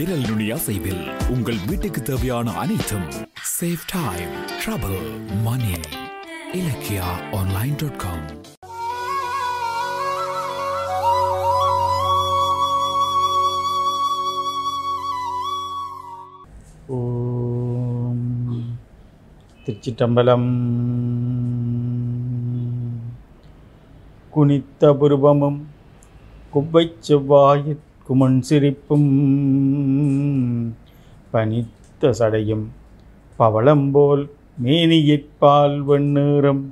விரல் 0.00 0.28
நுனி 0.28 0.50
அசைவில் 0.50 1.28
உங்கள் 1.28 1.56
வீட்டுக்கு 1.66 2.02
தேவையான 2.02 2.52
அனைத்தும் 2.52 3.08
save 3.60 3.82
time 3.86 4.30
trouble 4.60 5.42
money 5.42 5.72
Ilakkiya 6.52 7.34
online 7.34 7.76
dot 7.76 7.96
com 7.96 8.38
Thiruchitrambalam. 19.66 20.48
குனித்த 24.30 24.92
புருவமும் 24.92 25.66
குவ்வைச் 26.54 27.02
செவ்வாயிற் 27.08 27.88
குமண் 28.10 28.40
சிரிப்பும் 28.40 29.06
பனித்த 31.30 32.10
சடையும் 32.18 32.66
பவளம்போல் 33.38 34.30
மேனியிற்பால் 34.64 35.84
வெண்ணீறும் 35.84 36.62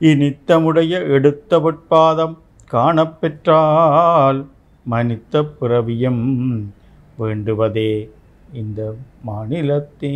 இனித்தமுடைய 0.00 0.98
எடுத்தவட்பாதம் 1.08 2.36
காணப்பெற்றால் 2.72 4.46
மனித்த 4.84 5.44
பிறவியம் 5.44 6.72
வேண்டுவதே 7.16 8.10
இந்த 8.52 8.96
மாநிலத்தே. 9.26 10.14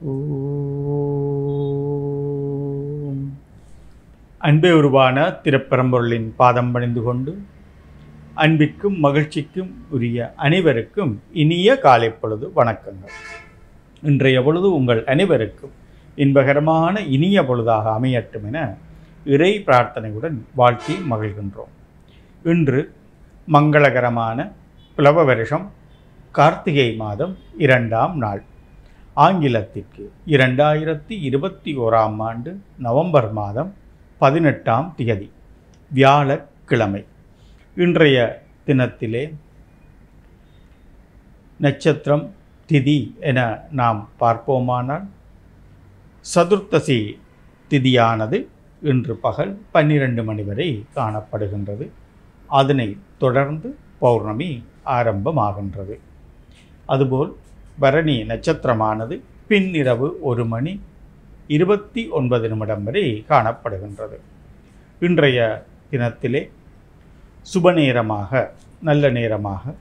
ஓ. 0.00 1.21
அன்பே 4.46 4.70
உருவான 4.72 5.16
திருப்பரம்பொருளின் 5.42 6.24
பாதம் 6.38 6.70
பணிந்து 6.72 7.02
கொண்டு 7.02 7.32
அன்பிற்கும் 8.44 8.96
மகிழ்ச்சிக்கும் 9.02 9.68
உரிய 9.90 10.32
அனைவருக்கும் 10.36 11.12
இனிய 11.42 11.76
காலை 11.84 12.08
பொழுது 12.10 12.46
வணக்கங்கள். 12.56 13.12
இன்றைய 14.02 14.42
பொழுது 14.42 14.68
உங்கள் 14.74 15.02
அனைவருக்கும் 15.04 15.74
இன்பகரமான 16.16 16.94
இனிய 17.16 17.42
பொழுதாக 17.42 17.86
அமையட்டும் 17.98 18.46
என 18.46 18.62
இறை 19.24 19.52
பிரார்த்தனையுடன் 19.66 20.38
வாழ்த்தி 20.54 20.96
மகிழ்கின்றோம். 21.10 21.72
இன்று 22.42 22.80
மங்களகரமான 23.56 24.48
பிளவ 24.96 25.24
வருஷம் 25.24 25.68
கார்த்திகை 26.32 26.88
மாதம் 26.94 27.36
இரண்டாம் 27.58 28.16
நாள். 28.16 28.42
ஆங்கிலத்திற்கு 29.26 30.04
இரண்டாயிரத்தி 30.26 31.14
இருபத்தி 31.28 31.78
ஓராம் 31.78 32.20
ஆண்டு 32.30 32.60
நவம்பர் 32.78 33.30
மாதம் 33.32 33.72
பதினெட்டாம் 34.22 34.94
திகதி 34.98 35.28
வியாழக்கிழமை. 35.90 37.04
இன்றைய 37.76 38.18
தினத்திலே 38.66 39.22
நட்சத்திரம் 41.60 42.34
திதி 42.68 42.96
என 43.20 43.64
நாம் 43.70 44.00
பார்ப்போமானால் 44.20 45.06
சதுர்த்தசி 46.34 46.98
திதியானது 47.70 48.38
இன்று 48.82 49.16
பகல் 49.16 49.58
பன்னிரண்டு 49.70 50.24
மணி 50.24 50.42
வரை 50.42 50.68
காணப்படுகின்றது. 50.94 51.88
அதனை 52.46 52.88
தொடர்ந்து 53.18 53.76
பௌர்ணமி 53.98 54.50
ஆரம்பமாகின்றது. 54.98 55.98
அதுபோல் 56.86 57.36
பரணி 57.78 58.16
நட்சத்திரமானது 58.22 59.20
பின்னிரவு 59.48 60.10
ஒரு 60.20 60.46
மணி 60.46 60.80
இருபத்தி 61.54 62.02
ஒன்பது 62.18 62.46
நிமிடம் 62.52 62.84
வரை 62.88 63.04
காணப்படுகின்றது. 63.30 64.16
இன்றைய 65.06 65.38
தினத்திலே 65.92 66.42
சுப 67.52 67.72
நேரமாக 67.78 68.42
நல்ல 68.88 69.10
நேரமாக 69.16 69.74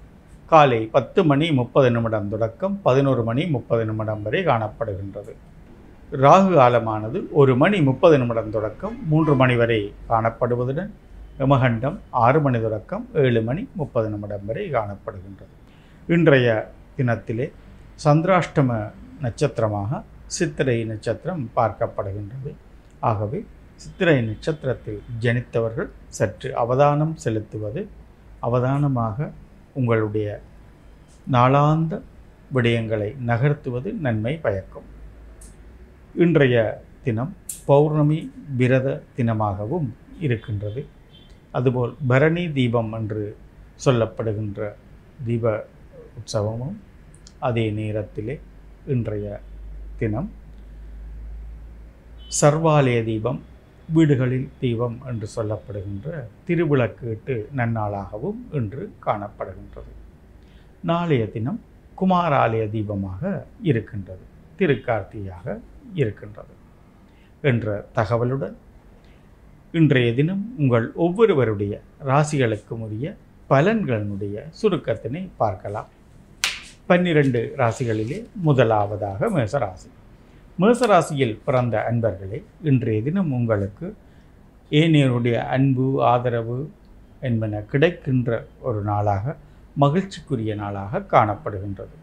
காலை 0.52 0.80
பத்து 0.96 1.22
மணி 1.30 1.48
முப்பது 1.60 1.90
நிமிடம் 1.96 2.32
தொடக்கம் 2.34 2.74
பதினோரு 2.88 3.22
மணி 3.30 3.44
முப்பது 3.56 3.84
நிமிடம் 3.90 4.24
வரை 4.26 4.42
காணப்படுகின்றது. 4.50 5.34
ராகு 6.24 6.52
காலமானது 6.60 7.20
ஒரு 7.42 7.54
மணி 7.62 7.78
முப்பது 7.90 8.16
நிமிடம் 8.22 8.54
தொடக்கம் 8.56 8.96
மூன்று 9.12 9.34
மணி 9.42 9.56
வரை 9.62 9.80
காணப்படுவதுடன் 10.12 10.92
யமகண்டம் 11.42 11.98
ஆறு 12.24 12.40
மணி 12.46 12.60
தொடக்கம் 12.66 13.06
ஏழு 13.26 13.42
மணி 13.50 13.62
முப்பது 13.82 14.08
நிமிடம் 14.14 14.46
வரை 14.50 14.66
காணப்படுகின்றது. 14.78 15.54
இன்றைய 16.16 16.48
தினத்திலே 16.98 17.48
சந்திராஷ்டம 18.06 18.80
நட்சத்திரமாக 19.24 20.02
சித்திரை 20.36 20.78
நட்சத்திரம் 20.92 21.44
பார்க்கப்படுகின்றது. 21.58 22.52
ஆகவே 23.10 23.40
சித்திரை 23.84 24.16
நட்சத்திரத்தில் 24.30 25.02
ஜனித்தவர்கள் 25.24 25.90
சற்று 26.18 26.50
அவதானம் 26.64 27.16
செலுத்துவது 27.24 27.82
அவதானமாக 28.48 29.30
உங்களுடைய 29.80 30.28
நாளாந்த 31.36 31.94
விடயங்களை 32.56 33.10
நகர்த்துவது 33.30 33.90
நன்மை 34.06 34.34
பயக்கும். 34.46 34.88
இன்றைய 36.24 36.56
தினம் 37.06 37.34
பௌர்ணமி 37.70 38.20
விரத 38.60 38.88
தினமாகவும் 39.18 39.90
இருக்கின்றது. 40.26 40.82
அதுபோல் 41.58 41.94
பரணி 42.10 42.44
தீபம் 42.58 42.92
என்று 43.00 43.24
சொல்லப்படுகின்ற 43.86 44.60
தீப 45.28 45.54
உற்சவமும் 46.20 46.78
அதே 47.48 47.66
நேரத்திலே 47.80 48.36
இன்றைய 48.96 49.26
தினம். 50.02 50.30
சர்வாலய 52.40 53.00
தீபம் 53.10 53.40
வீடுகளில் 53.96 54.48
தீபம் 54.62 54.98
என்று 55.10 55.28
சொல்லப்படுகின்ற 55.36 56.08
திருவிளக்கீட்டு 56.48 57.36
நன்னாளாகவும் 57.60 58.40
இன்று 58.60 58.84
காணப்படுகின்றது. 59.06 59.92
நாளைய 60.90 61.24
தினம் 61.36 61.60
குமாராலய 62.00 62.66
தீபமாக 62.76 63.22
இருக்கின்றது 63.70 64.26
திருக்கார்த்தியாக 64.60 65.56
இருக்கின்றது 66.02 66.54
என்ற 67.50 67.66
தகவலுடன் 67.98 68.56
இன்றைய 69.80 70.10
தினம் 70.20 70.44
உங்கள் 70.62 70.88
ஒவ்வொருவருடைய 71.06 71.74
ராசிகளுக்கும் 72.10 72.84
உரிய 72.88 73.08
பலன்களினுடைய 73.52 74.36
சுருக்கத்தினை 74.60 75.24
பார்க்கலாம். 75.42 75.90
பன்னிரண்டு 76.88 77.54
ராசிகளிலே 77.58 78.18
முதலாவதாக 78.34 79.30
மேசராசி. 79.30 79.90
மேசராசியில் 80.60 81.40
பிறந்த 81.46 81.76
அன்பர்களே 81.92 82.44
இன்றைய 82.64 83.02
தினம் 83.02 83.32
உங்களுக்கு 83.34 83.96
ஏனையருடைய 84.72 85.38
அன்பு 85.56 86.04
ஆதரவு 86.04 86.72
என்பன 87.22 87.62
கிடைக்கின்ற 87.72 88.48
ஒரு 88.62 88.82
நாளாக 88.82 89.36
மகிழ்ச்சிக்குரிய 89.80 90.56
நாளாக 90.56 91.00
காணப்படுகின்றது. 91.00 91.96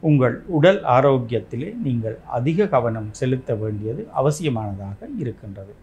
உங்கள் 0.00 0.42
உடல் 0.46 0.82
ஆரோக்கியத்திலே 0.82 1.74
நீங்கள் 1.82 2.18
அதிக 2.26 2.66
கவனம் 2.66 3.12
செலுத்த 3.12 3.54
வேண்டியது 3.54 4.08
அவசியமானதாக 4.12 5.08
இருக்கின்றது. 5.18 5.74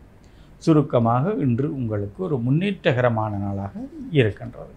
சுருக்கமாக 0.58 1.34
இன்று 1.46 1.76
உங்களுக்கு 1.76 2.24
ஒரு 2.24 2.38
முன்னேற்றகரமான 2.38 3.30
நாளாக 3.30 3.74
இருக்கின்றது. 4.12 4.74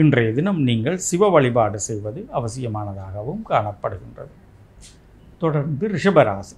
இன்றைய 0.00 0.28
தினம் 0.36 0.60
நீங்கள் 0.66 0.98
சிவ 1.06 1.28
வழிபாடு 1.28 1.78
செய்வது 1.86 2.20
அவசியமானதாகவும் 2.38 3.42
காணப்படுகின்றது. 3.48 4.30
தொடர்ந்து 5.42 5.84
ரிஷபராசி. 5.94 6.54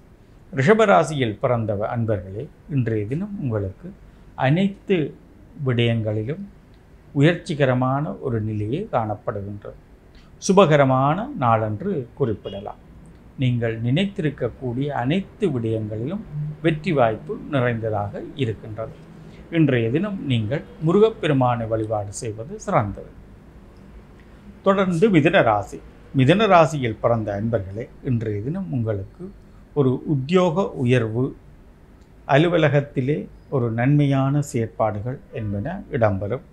ரிஷபராசியில் 0.59 1.33
பிறந்த 1.41 1.73
அன்பர்களே 1.95 2.43
இன்றைய 2.75 3.05
தினம் 3.05 3.33
உங்களுக்கு 3.41 3.87
அனைத்து 4.45 4.97
விடயங்களிலும் 5.65 6.45
உயர்ச்சிகரமான 7.21 8.13
ஒரு 8.27 8.39
நிலையே 8.41 8.81
காணப்படுகின்றது. 8.95 9.79
சுபகரமான 10.47 11.27
நாளன்று 11.43 11.93
குறிப்பிடலாம். 12.21 12.81
நீங்கள் 13.43 13.75
நினைத்திருக்கக்கூடிய 13.81 14.87
அனைத்து 15.03 15.47
விடயங்களிலும் 15.57 16.23
வெற்றி 16.61 16.91
வாய்ப்பு 16.91 17.35
நிறைந்ததாக 17.51 18.23
இருக்கின்றது. 18.35 18.95
இன்றைய 19.51 19.89
தினம் 19.97 20.17
நீங்கள் 20.33 20.65
முருகப்பெருமானை 20.87 21.67
வழிபாடு 21.75 22.13
செய்வது 22.23 22.59
சிறந்தது. 22.67 23.11
தொடர்ந்து 24.65 25.05
மிதன 25.15 25.41
ராசி. 25.41 25.77
மிதன 26.13 26.45
ராசியில் 26.51 26.97
பிறந்த 27.01 27.29
அன்பர்களே 27.37 27.83
இன்றைய 28.09 28.37
தினம் 28.45 28.69
உங்களுக்கு 28.75 29.23
ஒரு 29.79 29.91
உத்தியோக 30.13 30.63
உயர்வு 30.83 31.23
அலுவலகத்திலே 32.35 33.17
ஒரு 33.55 33.67
நன்மையான 33.79 34.41
செயற்பாடுகள் 34.51 35.17
என்பன 35.39 35.75
இடம்பெறும். 35.91 36.45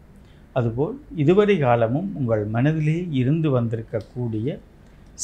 அதுபோல் 0.59 0.97
இதுவரை 1.23 1.57
காலமும் 1.59 2.09
உங்கள் 2.15 2.45
மனதிலே 2.57 2.99
இருந்து 3.21 3.49
வந்திருக்கக்கூடிய 3.61 4.59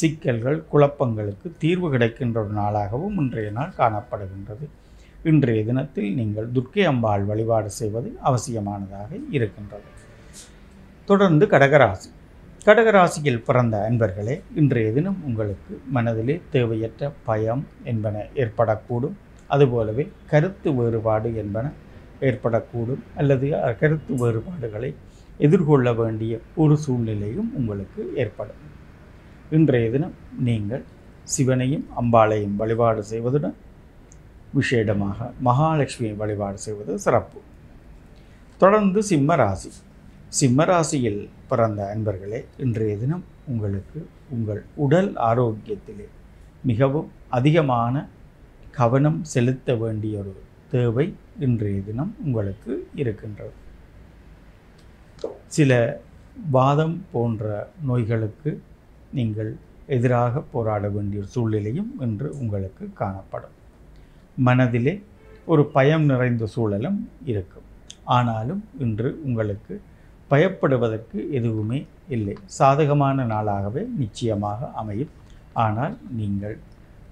சிக்கல்கள் 0.01 0.59
குழப்பங்களுக்கு 0.73 1.49
தீர்வு 1.59 1.91
கிடைக்கின்ற 1.91 2.39
ஒரு 2.45 2.53
நாளாகவும் 2.61 3.19
இன்றைய 3.23 3.51
நாள் 3.51 3.79
காணப்படுகின்றது. 3.79 4.67
இன்றைய 5.31 5.65
தினத்தில் 5.65 6.11
நீங்கள் 6.15 6.53
துர்க்கை 6.55 6.85
அம்பாள் 6.93 7.25
வழிபாடு 7.31 7.71
செய்வது 7.81 8.11
அவசியமானதாக 8.31 9.11
இருக்கின்றது. 9.31 9.89
தொடர்ந்து 11.11 11.47
கடகராசி. 11.47 12.09
கடகராசியில் 12.67 13.45
பிறந்த 13.47 13.77
அன்பர்களே 13.89 14.35
இன்றைய 14.61 14.93
தினம் 14.93 15.19
உங்களுக்கு 15.25 15.81
மனதிலே 15.97 16.35
தேவையற்ற 16.51 17.11
பயம் 17.29 17.63
என்பன 17.91 18.25
ஏற்படக்கூடும். 18.35 19.15
அதுபோலவே 19.49 20.05
கருத்து 20.31 20.69
வேறுபாடு 20.79 21.31
என்பன 21.43 21.67
ஏற்படக்கூடும். 22.21 23.03
அல்லது 23.15 23.49
கருத்து 23.81 24.15
வேறுபாடுகளை 24.15 24.91
எதிர்கொள்ள 25.39 25.93
வேண்டிய 25.93 26.41
ஒரு 26.55 26.77
சூழ்நிலையும் 26.77 27.51
உங்களுக்கு 27.55 28.03
ஏற்படும். 28.15 28.63
இன்றைய 29.51 29.91
தினம் 29.91 30.15
நீங்கள் 30.49 30.85
சிவனையும் 31.37 31.87
அம்பாளையும் 32.01 32.57
வழிபாடு 32.57 33.05
செய்வதுடன் 33.11 33.57
விசேடமாக 34.59 35.33
மகாலட்சுமியை 35.45 36.17
வழிபாடு 36.17 36.59
செய்வது 36.59 36.99
சிறப்பு. 36.99 37.41
தொடர்ந்து 38.61 39.03
சிம்ம 39.03 39.35
ராசி. 39.35 39.71
சிம்மராசியில் 40.37 41.21
பிறந்த 41.51 41.81
அன்பர்களே 41.93 42.39
இன்றைய 42.65 42.97
தினம் 42.97 43.23
உங்களுக்கு 43.47 43.99
உங்கள் 44.31 44.61
உடல் 44.75 45.09
ஆரோக்கியத்திலே 45.29 46.07
மிகவும் 46.63 47.09
அதிகமான 47.29 47.95
கவனம் 48.71 49.25
செலுத்த 49.25 49.75
வேண்டிய 49.75 50.19
ஒரு 50.19 50.35
தேவை 50.71 51.07
இன்றைய 51.39 51.81
தினம் 51.81 52.13
உங்களுக்கு 52.25 52.73
இருக்கின்றது. 52.95 53.55
சில 55.47 55.73
வாதம் 56.51 56.97
போன்ற 57.13 57.71
நோய்களுக்கு 57.87 58.63
நீங்கள் 59.13 59.57
எதிராக 59.87 60.41
போராட 60.41 60.89
வேண்டிய 60.89 61.23
ஒரு 61.23 61.31
சூழ்நிலையும் 61.37 61.93
இன்று 62.01 62.39
உங்களுக்கு 62.39 62.87
காணப்படும். 62.93 63.57
மனதிலே 64.49 65.03
ஒரு 65.45 65.65
பயம் 65.77 66.05
நிறைந்த 66.05 66.47
சூழலும் 66.47 67.09
இருக்கும். 67.25 67.69
ஆனாலும் 68.05 68.65
இன்று 68.79 69.21
உங்களுக்கு 69.25 69.81
பயப்படுவதற்கு 70.31 71.19
எதுவுமே 71.39 71.79
இல்லை. 72.17 72.35
சாதகமான 72.59 73.25
நாளாகவே 73.33 73.83
நிச்சயமாக 74.03 74.71
அமையும். 74.81 75.13
ஆனால் 75.65 75.95
நீங்கள் 76.19 76.57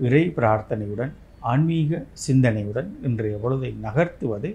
இறை 0.06 0.24
பிரார்த்தனையுடன் 0.38 1.12
ஆன்மீக 1.50 2.00
சிந்தனையுடன் 2.26 2.88
இன்றைய 3.08 3.36
பொழுதை 3.42 3.70
நகர்த்துவது 3.86 4.50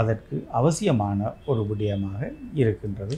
அதற்கு 0.00 0.36
அவசியமான 0.58 1.18
ஒரு 1.50 1.62
விடயமாக 1.70 2.20
இருக்கின்றது. 2.54 3.16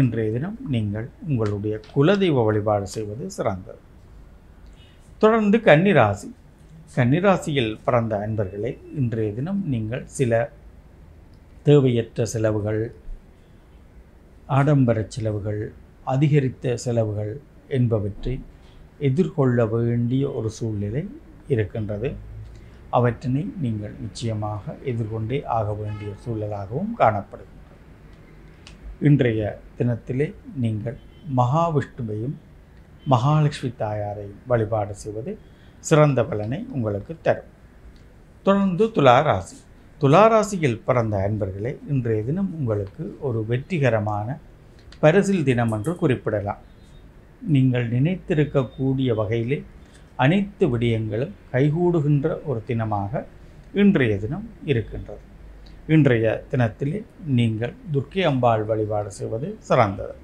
இன்றைய 0.00 0.30
தினம் 0.32 0.58
நீங்கள் 0.74 1.08
உங்களுடைய 1.28 1.74
குலதெய்வ 1.94 2.44
வழிபாடு 2.44 2.86
செய்வது 2.86 3.24
சிறந்தது. 3.30 3.80
தொடர்ந்து 5.22 5.58
கன்னிராசி. 5.68 6.28
கன்னிராசியில் 6.96 7.72
பிறந்த 7.84 8.14
அன்பர்களே 8.24 8.70
இன்றைய 9.00 9.30
தினம் 9.38 9.60
நீங்கள் 9.74 10.04
சில 10.18 10.40
தேவையற்ற 11.66 12.24
செலவுகள் 12.32 12.80
ஆடம்பர 14.48 15.06
செலவுகள் 15.08 15.72
அதிகரித்த 16.04 16.76
செலவுகள் 16.76 17.40
என்பவற்றை 17.68 18.40
எதிர்கொள்ள 18.98 19.66
வேண்டிய 19.66 20.30
ஒரு 20.30 20.50
சூழ்நிலை 20.50 21.08
இருக்கின்றது. 21.48 22.16
அவற்றினை 22.90 23.52
நீங்கள் 23.60 23.94
நிச்சயமாக 24.00 24.74
எதிர்கொண்டே 24.84 25.42
ஆக 25.42 25.72
வேண்டிய 25.72 26.12
சூழலாகவும் 26.24 26.92
காணப்படுகின்றது 26.98 27.60
இன்றைய 29.00 29.60
தினத்திலே 29.78 30.34
நீங்கள் 30.54 30.98
மகாவிஷ்ணுவையும் 31.36 32.36
மகாலட்சுமி 33.06 33.72
தாயாரையும் 33.78 34.40
வழிபாடு 34.46 34.94
செய்வது 34.94 35.38
சிறந்த 35.78 36.24
பலனை 36.24 36.66
உங்களுக்கு 36.70 37.16
தரும். 37.22 37.50
தொடர்ந்து 38.42 38.84
துலா 38.84 39.22
ராசி. 39.22 39.56
துலா 40.02 40.22
ராசியில் 40.26 40.80
பிறந்த 40.84 41.14
அன்பர்களே 41.26 41.70
இன்றைய 41.88 42.20
தினம் 42.22 42.48
உங்களுக்கு 42.58 43.04
ஒரு 43.20 43.40
வெற்றிகரமான 43.50 44.36
பரிசில் 45.00 45.44
தினம் 45.48 45.72
என்று 45.72 45.92
குறிப்பிடலாம். 45.96 46.62
நீங்கள் 47.54 47.86
நினைத்திருக்கக்கூடிய 47.88 49.14
வகையிலே 49.20 49.58
அனைத்து 50.16 50.66
விடயங்களும் 50.72 51.36
கைகூடுகின்ற 51.52 52.26
ஒரு 52.44 52.62
தினமாக 52.70 53.22
இன்றைய 53.74 54.16
தினம் 54.18 54.48
இருக்கின்றது. 54.64 55.22
இன்றைய 55.86 56.44
தினத்திலே 56.50 57.02
நீங்கள் 57.38 57.76
துர்க்கை 57.92 58.24
அம்பாள் 58.30 58.64
வழிபாடு 58.64 59.12
செய்வது 59.18 59.50
சிறந்தது. 59.68 60.16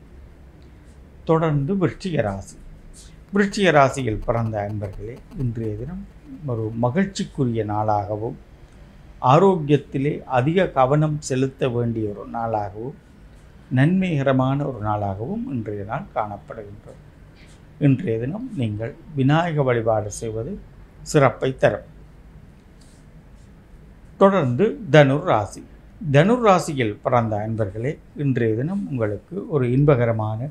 தொடர்ந்து 1.25 1.75
விருச்சிக 1.85 2.21
ராசி. 2.21 2.59
விருச்சிக 3.35 3.71
ராசியில் 3.71 4.23
பிறந்த 4.27 4.69
அன்பர்களே 4.69 5.17
இன்றைய 5.45 5.73
தினம் 5.77 6.05
ஒரு 6.47 6.67
மகிழ்ச்சிக்குரிய 6.87 7.65
நாளாகவும் 7.75 8.39
ஆரோக்கியத்திலே 9.23 10.23
அதிக 10.39 10.67
கவனம் 10.79 11.17
செலுத்த 11.21 11.69
வேண்டிய 11.69 12.09
ஒரு 12.11 12.25
நாளாகவும் 12.31 12.99
நன்மைகரமான 13.79 14.59
ஒரு 14.67 14.81
நாளாகவும் 14.87 15.45
இன்றைய 15.55 15.85
நாள் 15.85 16.05
காணப்படுகின்றது. 16.15 17.01
இன்றைய 17.87 18.19
தினம் 18.19 18.47
நீங்கள் 18.57 18.95
விநாயக 19.15 19.63
வழிபாடு 19.63 20.11
செய்வது 20.11 20.53
சிறப்பை 21.03 21.51
தரும். 21.57 21.89
தொடர்ந்து 24.17 24.65
தனுர் 24.91 25.27
ராசி 25.31 25.63
தனுர் 26.13 26.45
ராசியில் 26.47 26.99
பிறந்த 27.03 27.35
அன்பர்களே 27.47 27.93
இன்றைய 28.17 28.55
தினம் 28.57 28.83
உங்களுக்கு 28.91 29.37
ஒரு 29.49 29.65
இன்பகரமான 29.77 30.51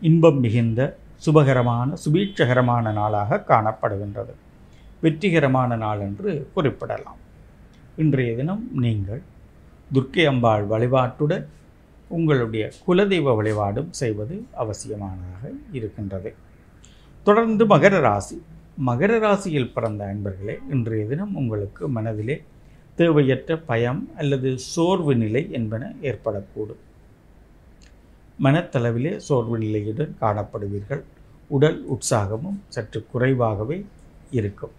இன்பம் 0.00 0.40
மிகுந்த 0.40 0.80
சுபகரமான 1.26 1.96
சுபீட்சகரமான 2.04 2.92
நாளாக 2.92 3.44
காணப்படுகின்றது. 3.48 4.34
வெற்றிகரமான 5.00 5.76
நாள் 5.76 6.00
என்று 6.00 6.50
குறிப்பிடலாம். 6.54 7.16
இன்றைய 7.96 8.36
தினம் 8.36 8.68
நீங்கள் 8.72 9.22
துர்க்கை 9.94 10.26
அம்பாள் 10.26 10.66
வழிபாட்டுடன் 10.66 11.46
உங்களுடைய 12.08 12.72
குலதெய்வ 12.86 13.36
வழிபாடும் 13.36 13.92
செய்வது 13.92 14.46
அவசியமானதாக 14.52 15.50
இருக்கின்றது. 15.72 16.34
தொடர்ந்து 17.24 17.66
மகர 17.66 18.00
ராசி. 18.00 18.42
மகர 18.86 19.18
ராசியில் 19.18 19.72
பிறந்த 19.72 20.14
அன்பர்களே 20.14 20.56
இன்றைய 20.70 21.06
தினம் 21.06 21.34
உங்களுக்கு 21.34 21.88
மனதிலே 21.88 22.44
தேவையற்ற 22.96 23.58
பயம் 23.58 24.08
அல்லது 24.16 24.58
சோர்வு 24.58 25.16
நிலை 25.16 25.50
என்பன 25.50 25.92
ஏற்படக்கூடும். 26.02 26.82
மனத்தளவிலே 28.42 29.16
சோர்வு 29.16 29.58
நிலையுடன் 29.58 30.16
காணப்படுவீர்கள். 30.20 31.02
உடல் 31.48 31.84
உற்சாகமும் 31.90 32.58
சற்று 32.68 33.06
குறைவாகவே 33.10 33.84
இருக்கும். 34.30 34.70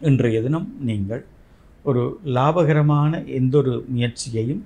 இன்றைய 0.00 0.42
தினம் 0.42 0.66
நீங்கள் 0.80 1.24
ஒரு 1.84 2.18
லாபகரமான 2.24 3.24
எந்தொரு 3.26 3.84
முயற்சியையும் 3.88 4.60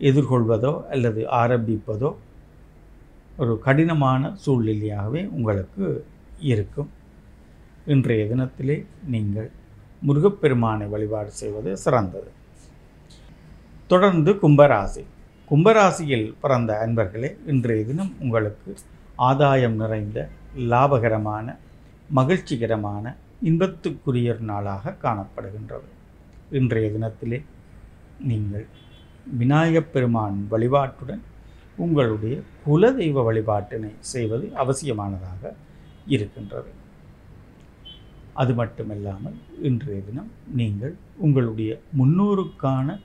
எதிர்கொள்வதோ 0.00 0.72
அல்லது 0.90 1.26
ஆரம்பிப்பதோ 1.30 2.10
ஒரு 3.36 3.58
கடினமான 3.58 4.32
சூழ்நிலையாகவே 4.46 5.22
உங்களுக்கு 5.26 6.04
இருக்கும். 6.38 6.90
இன்றைய 7.86 8.24
தினத்திலே 8.24 8.84
நீங்கள் 9.06 9.50
முருகப்பெருமானை 10.06 10.88
வழிபாடு 10.88 11.30
செய்வது 11.30 11.76
சிறந்தது. 11.76 12.30
தொடர்ந்து 13.86 14.32
கும்பராசி. 14.32 15.04
கும்பராசியில் 15.50 16.34
பிறந்த 16.40 16.86
அன்பர்களே 16.86 17.36
இன்றைய 17.46 17.84
தினம் 17.84 18.14
உங்களுக்கு 18.20 18.76
ஆதாயம் 19.16 19.74
நிறைந்த 19.74 20.28
லாபகரமான 20.56 21.58
மகிழ்ச்சிகரமான 22.10 23.16
இன்பத்துக்குரிய 23.44 24.40
நாளாக 24.40 24.96
காணப்படுகின்றது. 25.02 25.88
இன்றைய 26.50 26.88
தினத்திலே 26.88 27.44
நீங்கள் 28.20 28.66
விநாயகப் 29.38 29.92
பெருமான் 29.92 30.48
வழிபாட்டுடன் 30.50 31.20
உங்களுடைய 31.76 32.40
குலதெய்வ 32.66 33.32
வழிபாட்டினை 33.32 33.90
செய்வது 33.98 34.52
அவசியமானதாக 34.54 35.52
இருக்கின்றது. 36.06 36.70
அது 38.32 38.54
மட்டுமல்லாமல் 38.54 39.34
இன்றைய 39.62 40.00
தினம் 40.00 40.30
நீங்கள் 40.54 40.94
உங்களுடைய 41.16 41.80
முன்னோருக்கான 41.98 43.00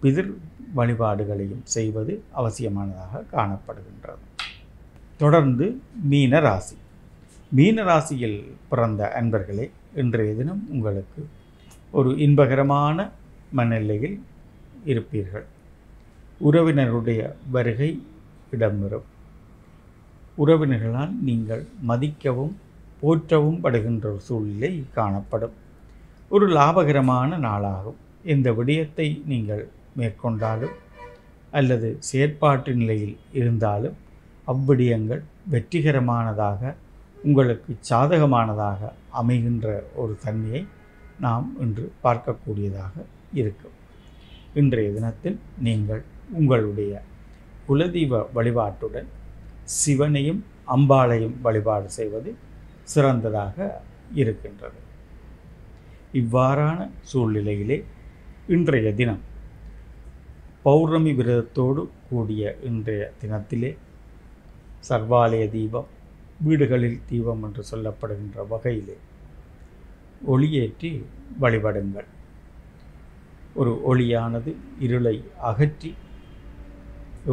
பிதிர் 0.00 0.38
வழிபாடுகளையும் 0.76 1.62
செய்வது 1.62 2.22
அவசியமானதாக 2.36 3.24
காணப்படுகின்றது. 3.32 4.44
தொடர்ந்து 5.16 5.80
மீன 6.02 6.40
ராசி 6.40 6.76
மீன 7.52 7.82
ராசியில் 7.82 8.38
பிறந்த 8.68 9.02
அன்பர்களே 9.18 9.70
இன்றைய 9.94 10.34
தினம் 10.34 10.62
உங்களுக்கு 10.70 11.26
ஒரு 11.90 12.10
இன்பகரமான 12.10 12.96
மனநிலையில் 13.52 14.16
இருப்பீர்கள். 14.84 15.44
உறவினருடைய 16.40 17.20
வருகை 17.50 18.02
இடம்பெறும். 18.52 19.06
உறவினர்களால் 20.38 21.12
நீங்கள் 21.28 21.66
மதிக்கவும் 21.90 22.56
போற்றவும் 23.00 23.60
படுகின்ற 23.60 24.08
ஒரு 24.12 24.20
சூழ்நிலை 24.20 24.84
காணப்படும். 24.92 25.54
ஒரு 26.28 26.48
லாபகரமான 26.48 27.38
நாளாகும். 27.38 28.00
இந்த 28.24 28.52
விடயத்தை 28.52 29.22
நீங்கள் 29.26 29.68
மேற்கொண்டாலும் 29.96 30.74
அல்லது 31.50 31.98
செயற்பாட்டு 32.10 32.74
நிலையில் 32.74 33.16
இருந்தாலும் 33.32 33.96
அவ்விடயங்கள் 34.46 35.22
வெற்றிகரமானதாக 35.50 36.74
உங்களுக்கு 37.28 37.72
சாதகமானதாக 37.90 38.90
அமைகின்ற 39.20 39.66
ஒரு 40.02 40.14
தன்மையை 40.24 40.62
நாம் 41.24 41.46
இன்று 41.64 41.84
பார்க்கக்கூடியதாக 42.04 42.94
இருக்கும். 43.40 43.76
இன்றைய 44.60 44.88
தினத்தில் 44.96 45.38
நீங்கள் 45.66 46.02
உங்களுடைய 46.38 46.92
குலதெய்வ 47.68 48.20
வழிபாட்டுடன் 48.36 49.08
சிவனையும் 49.78 50.40
அம்பாளையும் 50.74 51.36
வழிபாடு 51.46 51.88
செய்வது 51.98 52.30
சிறந்ததாக 52.92 53.56
இருக்கின்றது. 54.20 54.80
இவ்வாறான 56.20 56.78
சூழ்நிலையிலே 57.10 57.78
இன்றைய 58.56 58.88
தினம் 59.00 59.22
பௌர்ணமி 60.66 61.12
விரதத்தோடு 61.18 61.82
கூடிய 62.08 62.42
இன்றைய 62.68 63.02
தினத்திலே 63.20 63.70
சர்வாலய 64.88 65.44
தீபம் 65.54 65.90
வீடுகளில் 66.44 66.98
தீபம் 67.08 67.42
என்று 67.42 67.62
சொல்லப்படுகின்ற 67.70 68.46
வகையிலே 68.48 68.96
ஒளியேற்றி 70.32 70.90
வழிபடுங்கள். 71.40 72.08
ஒரு 73.54 73.72
ஒளியானது 73.90 74.50
இருளை 74.78 75.16
அகற்றி 75.50 75.90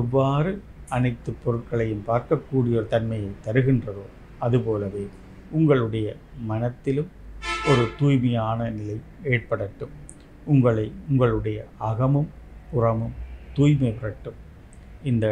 எவ்வாறு 0.01 0.51
அனைத்து 0.95 1.31
பொருட்களையும் 1.43 2.05
பார்க்கக்கூடிய 2.07 2.79
ஒரு 2.79 2.87
தன்மையை 2.93 3.31
தருகின்றதோ 3.45 4.05
அதுபோலவே 4.39 5.03
உங்களுடைய 5.51 6.07
மனத்திலும் 6.51 7.11
ஒரு 7.69 7.83
தூய்மையான 7.99 8.69
நிலை 8.69 8.97
ஏற்படட்டும். 9.33 9.93
உங்களை 10.53 10.87
உங்களுடைய 11.09 11.59
அகமும் 11.89 12.31
புறமும் 12.71 13.13
தூய்மை 13.53 13.91
பெறட்டும் 13.91 14.39
இந்த 15.11 15.25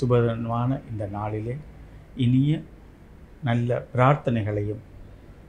சுபதமான 0.00 0.80
இந்த 0.90 1.04
நாளிலே 1.16 1.54
இனிய 2.16 2.52
நல்ல 3.44 3.86
பிரார்த்தனைகளையும் 3.96 4.82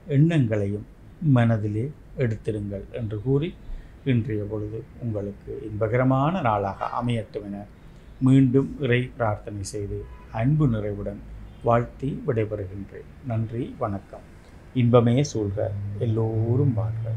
எண்ணங்களையும் 0.07 0.85
மனதிலே 1.21 1.91
எடுத்திருங்கள் 2.17 2.91
என்று 2.91 3.21
கூறி 3.21 3.53
இன்றைய 4.05 4.43
பொழுது 4.43 4.83
உங்களுக்கு 5.01 5.71
இன்பகரமான 5.71 6.41
நாளாக 6.41 6.89
அமையட்டும் 7.01 7.43
என 7.43 7.63
மீண்டும் 8.21 8.75
இறை 8.79 9.11
பிரார்த்தனை 9.17 9.63
செய்து 9.63 10.05
அன்பு 10.31 10.67
நிறைவுடன் 10.67 11.19
வாழ்த்தி 11.63 12.23
விடைபெறுகின்றேன். 12.27 13.09
நன்றி 13.27 13.75
வணக்கம். 13.77 14.25
இன்பமே 14.73 15.23
சூழ்க 15.33 15.71
எல்லோரும் 15.99 16.73
வாழ்க. 16.73 17.11